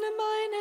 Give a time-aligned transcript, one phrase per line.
[0.00, 0.59] öffne meine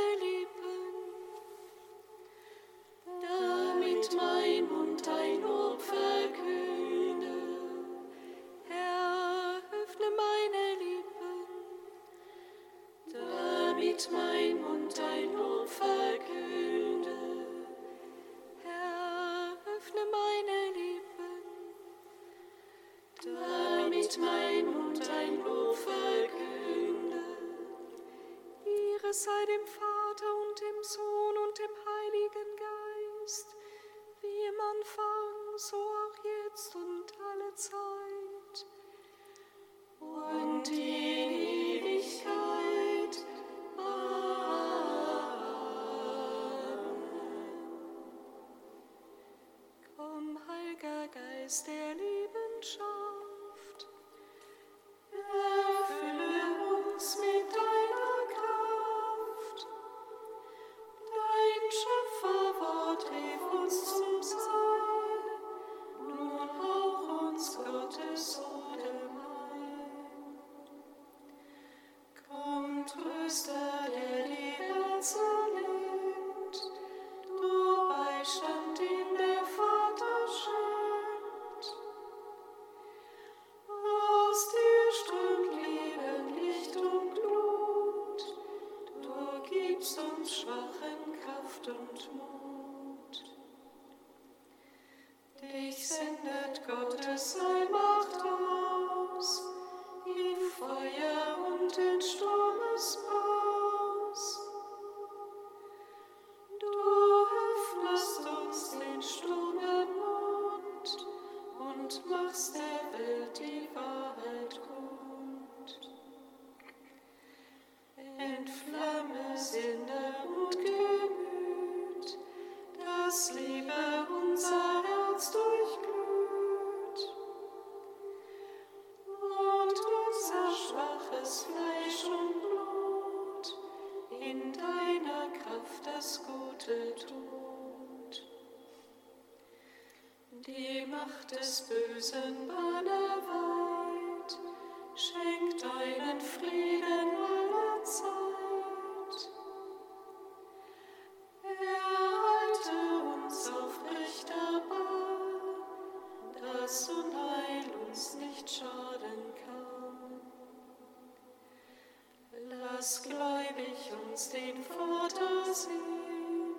[162.90, 166.56] dass gläubig uns den Vater sehen,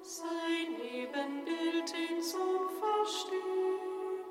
[0.00, 4.24] sein Ebenbild den Sohn verstehen.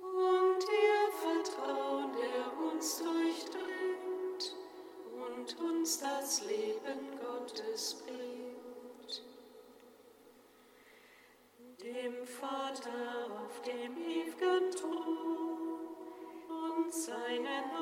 [0.00, 4.56] Und ihr Vertrauen, der uns durchdringt
[5.12, 9.22] und uns das Leben Gottes bringt.
[11.82, 15.50] Dem Vater auf dem ewigen Thron
[16.48, 17.79] und seinen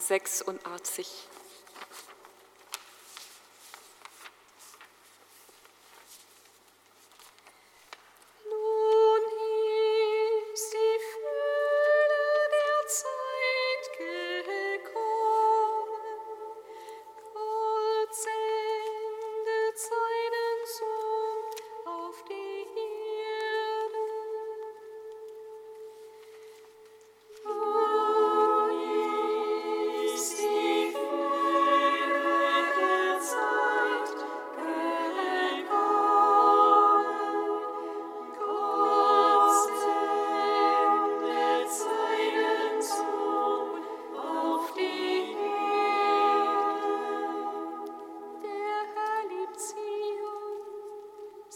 [0.00, 1.35] Psalm 86.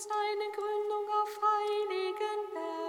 [0.01, 2.80] seine Gründung auf heiligen Berg.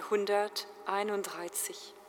[0.00, 2.01] 131.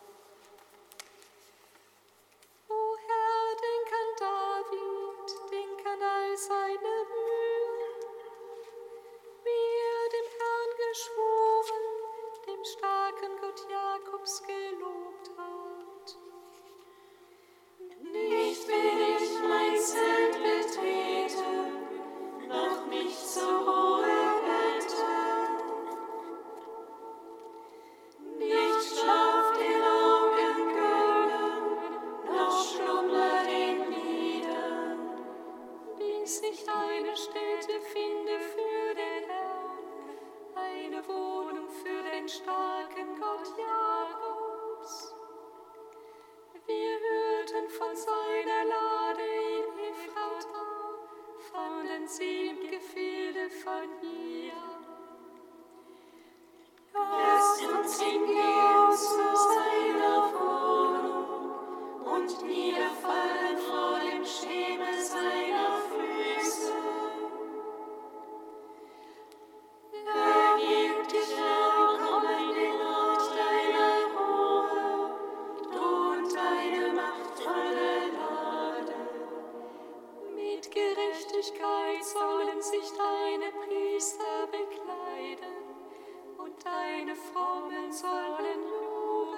[87.14, 89.38] deine Formen sollen loben,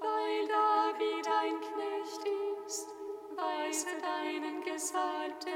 [0.00, 2.24] weil David dein Knecht
[2.66, 2.88] ist,
[3.34, 5.47] weise deinen Gesalten.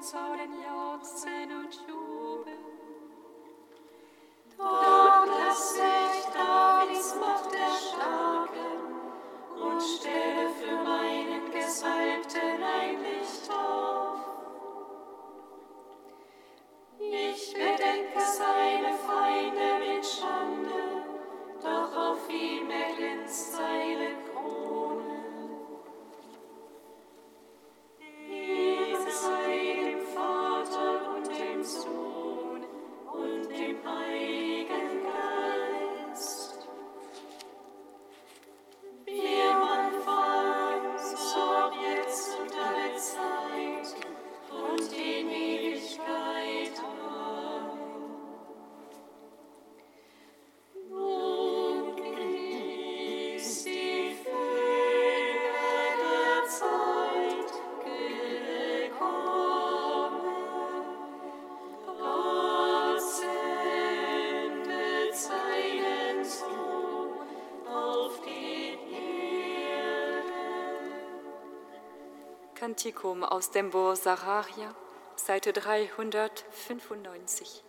[0.00, 1.66] Sararia, Seite 395.
[1.66, 1.95] wirst du erkennen,
[72.76, 74.74] Kantikum aus dem Buch Sacharja,
[75.16, 77.65] Seite 395.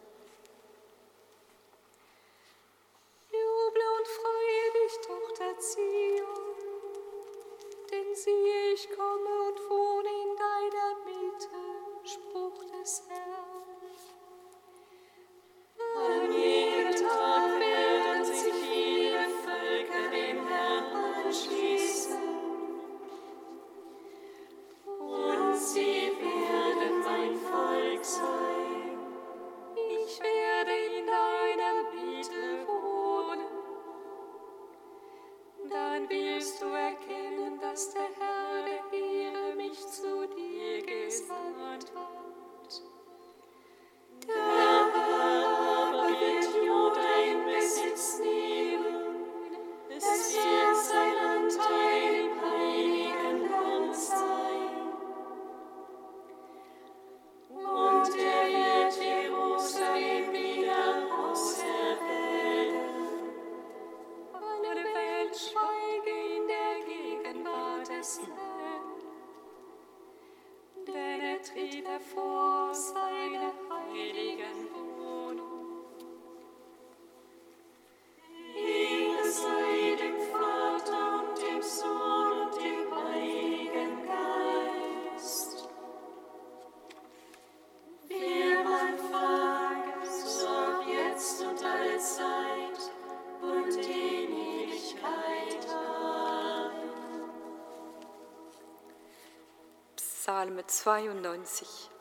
[100.67, 101.96] 292.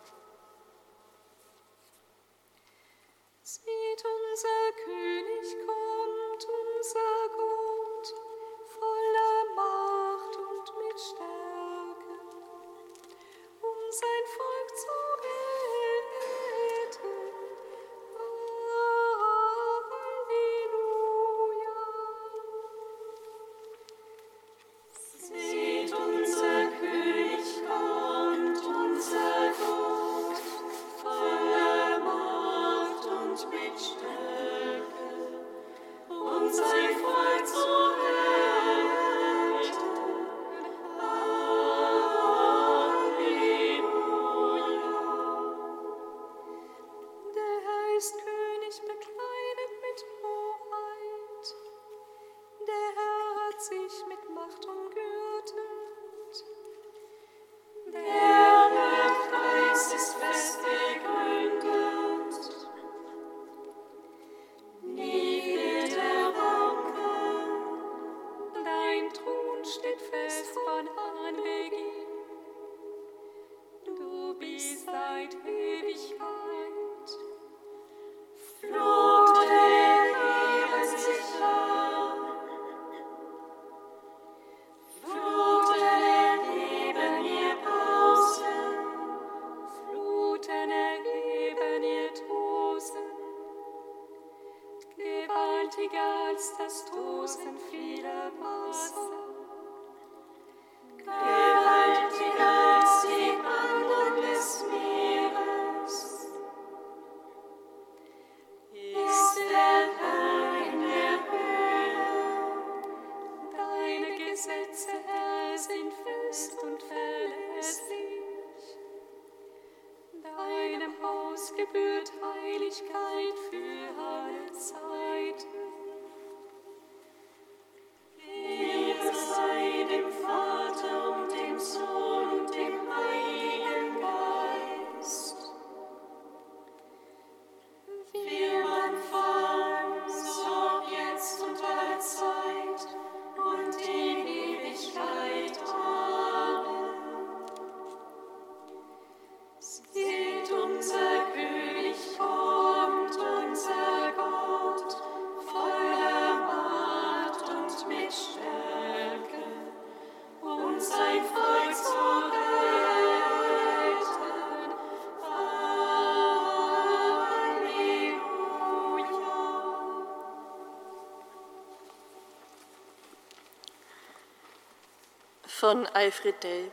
[175.66, 176.72] Von Alfred Delp.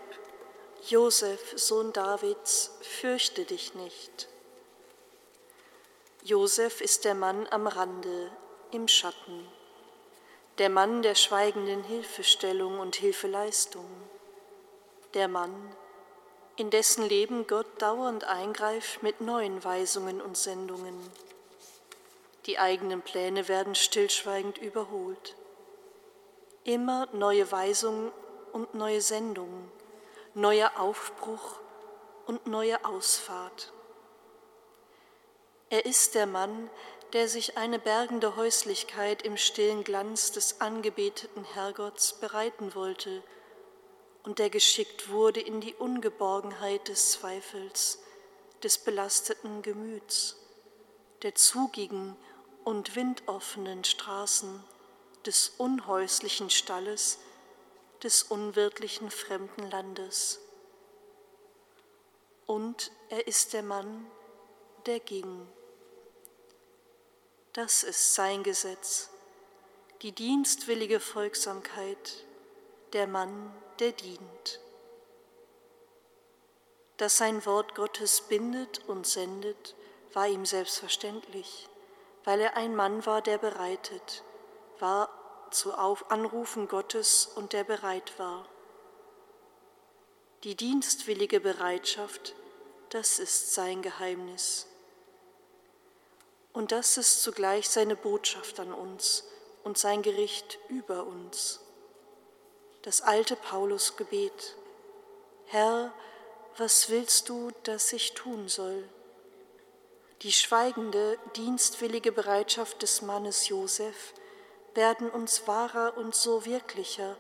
[0.88, 4.28] Josef, Sohn Davids, fürchte dich nicht.
[6.22, 8.32] Josef ist der Mann am Rande,
[8.70, 9.48] im Schatten,
[10.60, 13.90] der Mann der schweigenden Hilfestellung und Hilfeleistung,
[15.16, 15.76] der Mann,
[16.56, 21.00] in dessen Leben Gott dauernd eingreift mit neuen Weisungen und Sendungen.
[22.46, 25.36] Die eigenen Pläne werden stillschweigend überholt.
[26.64, 28.12] Immer neue Weisungen
[28.54, 29.72] und neue Sendungen,
[30.34, 31.60] neuer Aufbruch
[32.26, 33.74] und neue Ausfahrt.
[35.70, 36.70] Er ist der Mann,
[37.14, 43.24] der sich eine bergende Häuslichkeit im stillen Glanz des angebeteten Herrgotts bereiten wollte
[44.24, 48.00] und der geschickt wurde in die Ungeborgenheit des Zweifels,
[48.64, 50.38] des belasteten Gemüts,
[51.22, 52.16] der zugigen
[52.64, 54.64] und windoffenen Straßen,
[55.26, 57.20] des unhäuslichen Stalles,
[58.04, 60.42] des unwirtlichen fremden Landes.
[62.46, 64.06] Und er ist der Mann,
[64.86, 65.48] der ging.
[67.54, 69.10] Das ist sein Gesetz,
[70.02, 72.26] die dienstwillige Folgsamkeit,
[72.92, 74.60] der Mann, der dient.
[76.98, 79.76] Dass sein Wort Gottes bindet und sendet,
[80.12, 81.70] war ihm selbstverständlich,
[82.24, 84.24] weil er ein Mann war, der bereitet,
[84.80, 85.23] war
[85.54, 88.46] zu Auf Anrufen Gottes und der bereit war.
[90.44, 92.36] Die dienstwillige Bereitschaft
[92.94, 94.68] das ist sein Geheimnis.
[96.54, 99.24] Und das ist zugleich seine Botschaft an uns
[99.64, 101.60] und sein Gericht über uns.
[102.84, 104.56] Das alte Paulus-Gebet.
[105.48, 105.92] Herr,
[106.58, 108.88] was willst du, dass ich tun soll?
[110.22, 114.14] Die schweigende, dienstwillige Bereitschaft des Mannes Josef
[114.76, 117.18] werden uns wahrer und so wirklicher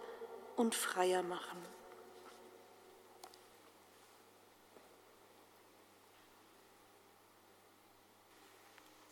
[0.55, 1.73] und freier machen.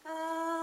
[0.03, 0.60] Mit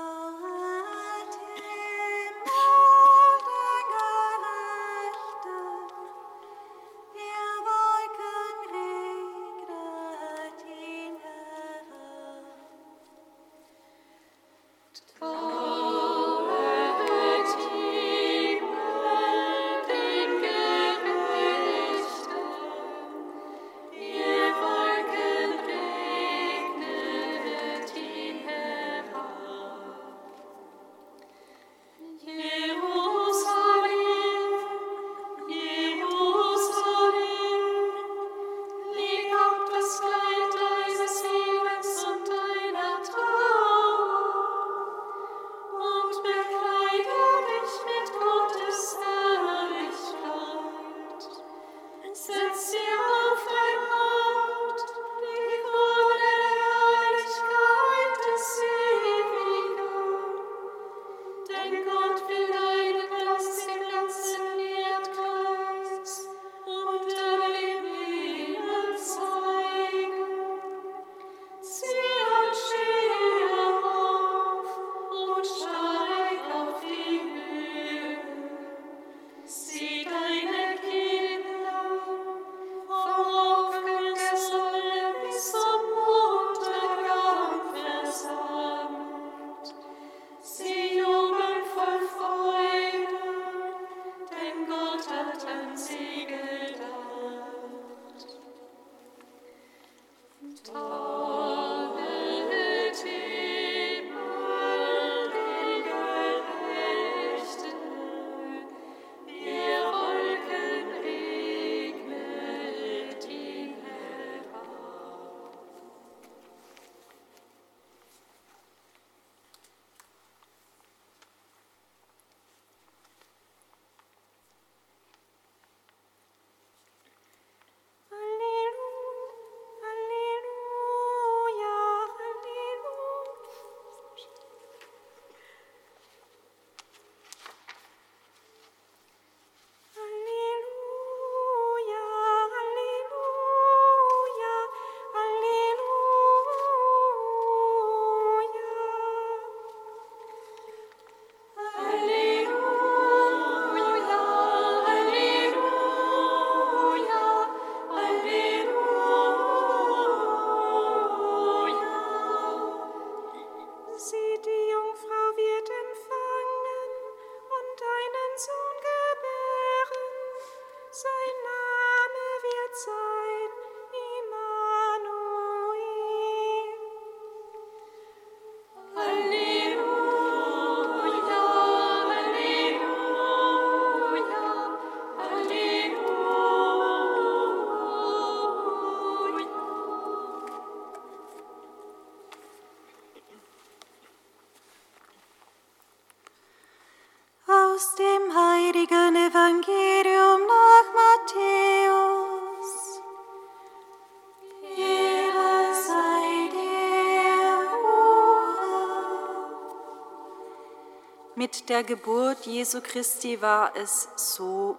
[211.69, 214.79] der Geburt Jesu Christi war es so.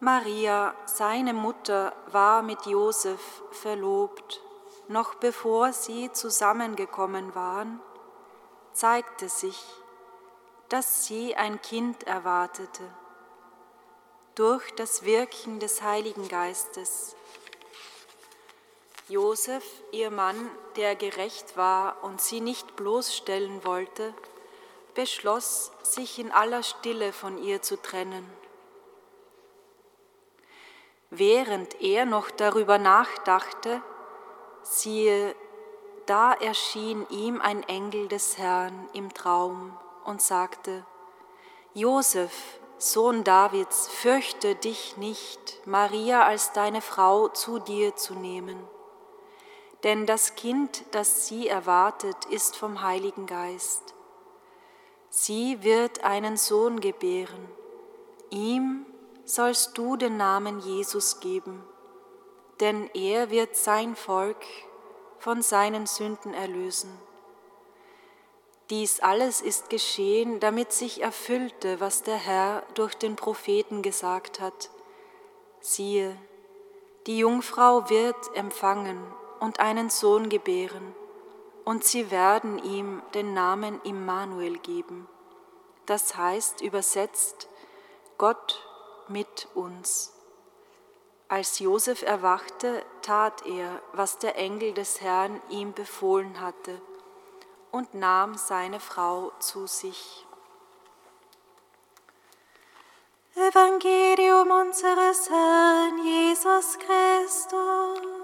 [0.00, 4.42] Maria, seine Mutter, war mit Josef verlobt.
[4.88, 7.80] Noch bevor sie zusammengekommen waren,
[8.74, 9.58] zeigte sich,
[10.68, 12.82] dass sie ein Kind erwartete.
[14.34, 17.16] Durch das Wirken des Heiligen Geistes.
[19.08, 24.14] Josef, ihr Mann, der gerecht war und sie nicht bloßstellen wollte,
[24.94, 28.28] beschloss, sich in aller Stille von ihr zu trennen.
[31.10, 33.82] Während er noch darüber nachdachte,
[34.62, 35.34] siehe,
[36.06, 40.84] da erschien ihm ein Engel des Herrn im Traum und sagte,
[41.74, 42.32] Josef,
[42.78, 48.68] Sohn Davids, fürchte dich nicht, Maria als deine Frau zu dir zu nehmen
[49.82, 53.94] denn das Kind, das sie erwartet, ist vom Heiligen Geist.
[55.14, 57.46] Sie wird einen Sohn gebären.
[58.30, 58.86] Ihm
[59.26, 61.62] sollst du den Namen Jesus geben,
[62.60, 64.42] denn er wird sein Volk
[65.18, 66.98] von seinen Sünden erlösen.
[68.70, 74.70] Dies alles ist geschehen, damit sich erfüllte, was der Herr durch den Propheten gesagt hat.
[75.60, 76.16] Siehe,
[77.06, 78.98] die Jungfrau wird empfangen
[79.40, 80.94] und einen Sohn gebären,
[81.64, 85.08] und sie werden ihm den Namen Immanuel geben.
[85.86, 87.48] Das heißt übersetzt
[88.18, 88.62] Gott
[89.08, 90.12] mit uns.
[91.28, 96.80] Als Josef erwachte, tat er, was der Engel des Herrn ihm befohlen hatte,
[97.70, 100.26] und nahm seine Frau zu sich.
[103.34, 108.21] Evangelium unseres Herrn Jesus Christus.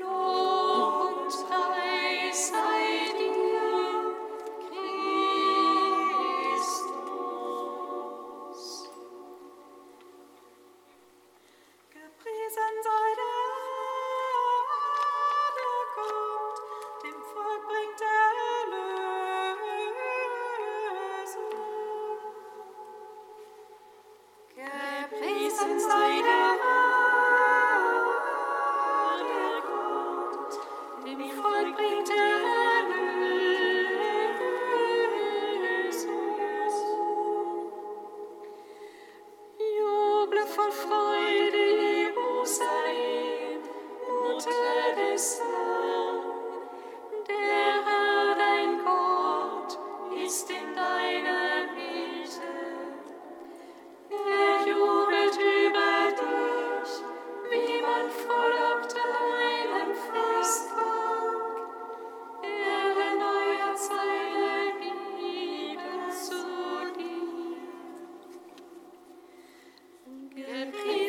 [0.00, 2.87] Lob und Preis sei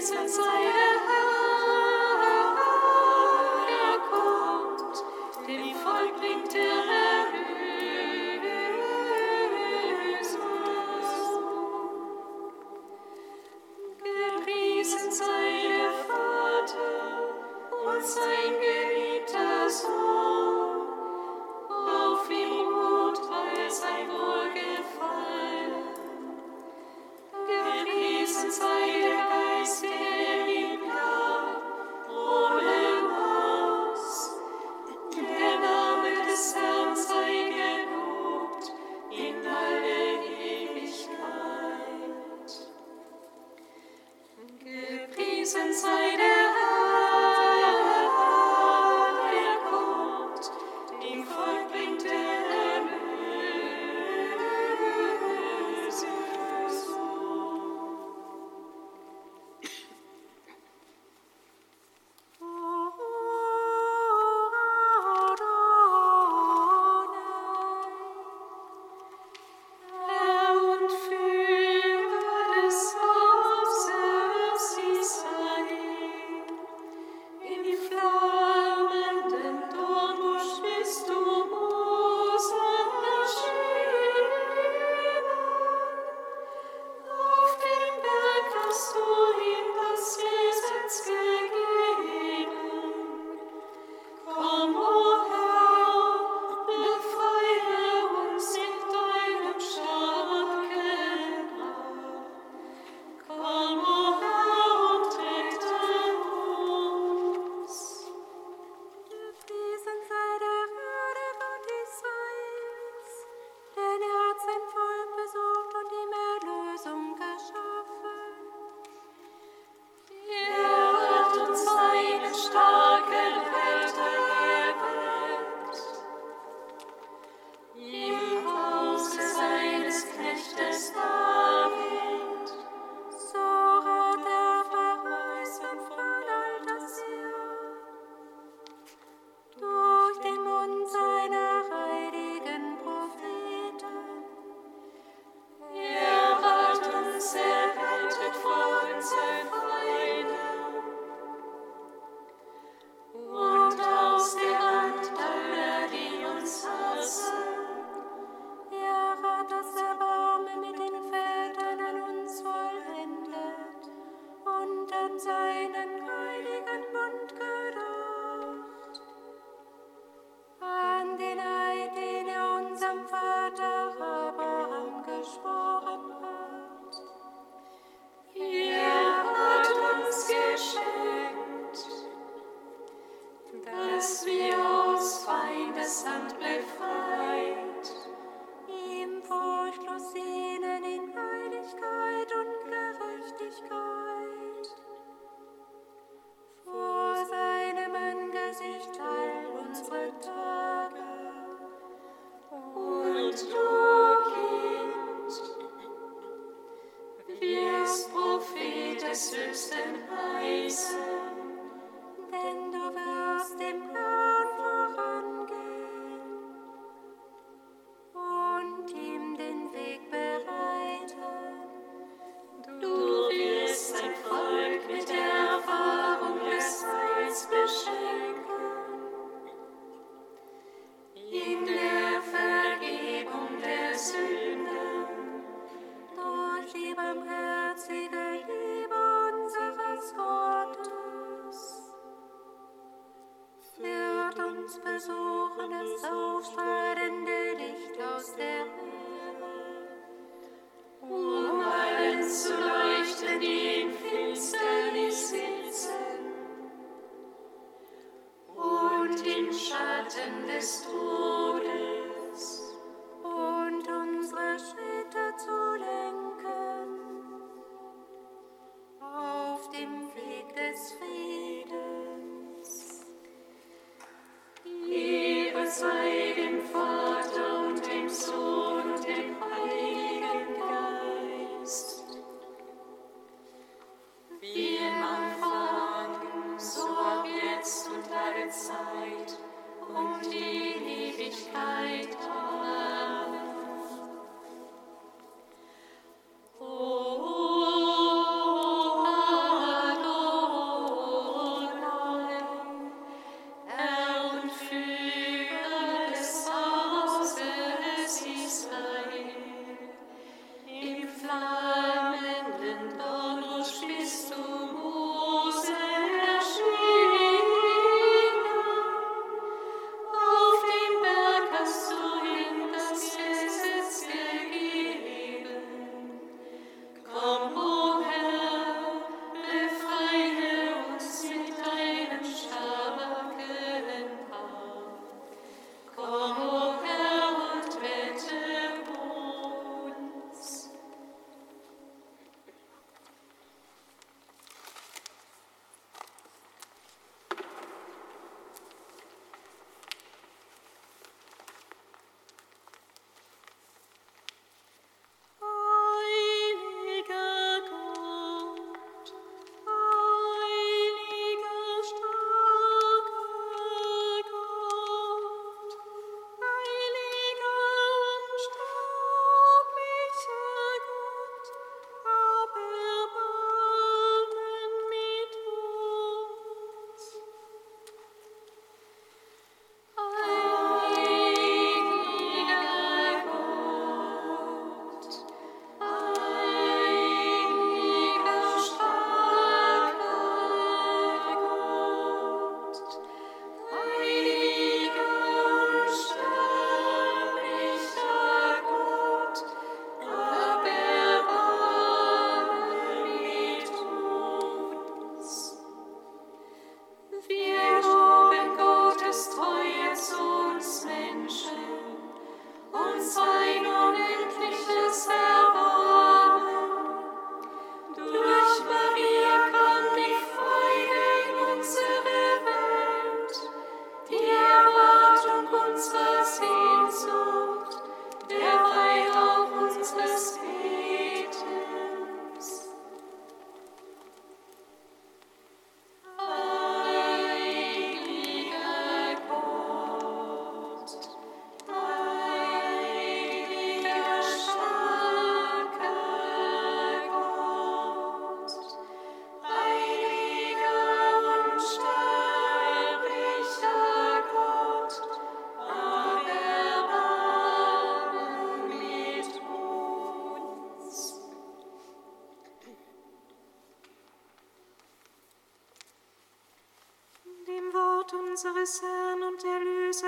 [0.09, 0.78] Gepriesen sei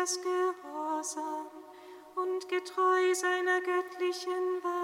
[0.01, 1.47] Erlösers gehorsam
[2.15, 4.80] und getreu seiner göttlichen Weisung,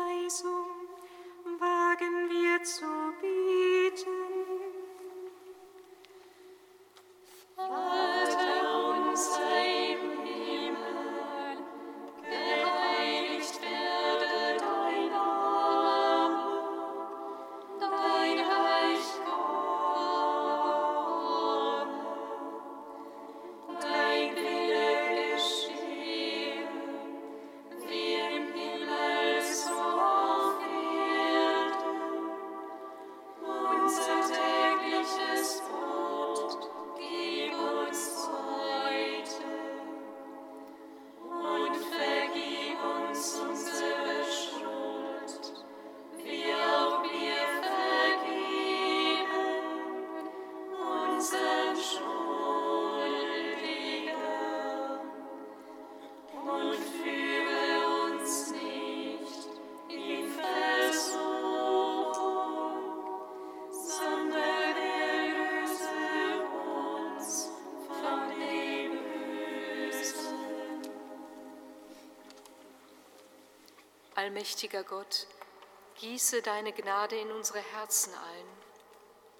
[74.37, 75.25] Allmächtiger Gott,
[75.95, 78.45] gieße deine Gnade in unsere Herzen ein.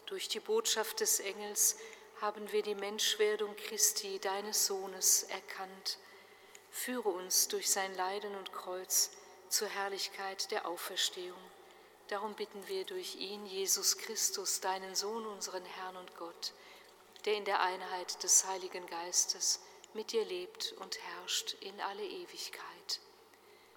[0.08, 1.78] Durch die Botschaft des Engels
[2.20, 6.00] haben wir die Menschwerdung Christi, deines Sohnes, erkannt.
[6.72, 9.12] Führe uns durch sein Leiden und Kreuz
[9.50, 11.38] zur Herrlichkeit der Auferstehung.
[12.08, 16.54] Darum bitten wir durch ihn, Jesus Christus, deinen Sohn, unseren Herrn und Gott,
[17.26, 19.60] der in der Einheit des Heiligen Geistes
[19.94, 23.00] mit dir lebt und herrscht in alle Ewigkeit.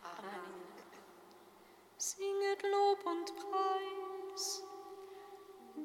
[0.02, 0.59] Amen.
[2.02, 4.62] Singet Lob und Preis.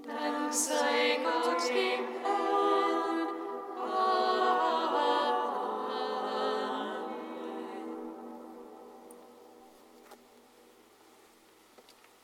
[0.01, 3.24] Dank sei Gott im Herrn.